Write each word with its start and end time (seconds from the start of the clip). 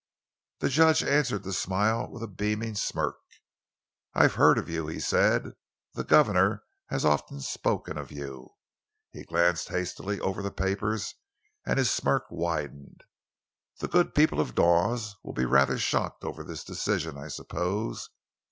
The 0.61 0.69
judge 0.69 1.03
answered 1.03 1.43
the 1.43 1.53
smile 1.53 2.09
with 2.09 2.23
a 2.23 2.27
beaming 2.27 2.73
smirk. 2.73 3.17
"I've 4.15 4.33
heard 4.33 4.57
of 4.57 4.67
you," 4.67 4.87
he 4.87 4.99
said; 4.99 5.53
"the 5.93 6.03
governor 6.03 6.63
has 6.87 7.05
often 7.05 7.39
spoken 7.39 7.99
of 7.99 8.11
you." 8.11 8.49
He 9.11 9.23
glanced 9.25 9.69
hastily 9.69 10.19
over 10.19 10.41
the 10.41 10.49
papers, 10.49 11.13
and 11.67 11.77
his 11.77 11.91
smirk 11.91 12.23
widened. 12.31 13.03
"The 13.77 13.87
good 13.87 14.15
people 14.15 14.41
of 14.41 14.55
Dawes 14.55 15.17
will 15.21 15.33
be 15.33 15.45
rather 15.45 15.77
shocked 15.77 16.23
over 16.23 16.43
this 16.43 16.63
decision, 16.63 17.15
I 17.15 17.27
suppose. 17.27 18.09